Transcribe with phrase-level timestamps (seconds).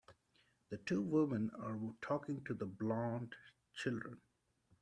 [0.71, 3.35] The two women are talking to the blond
[3.75, 4.19] children.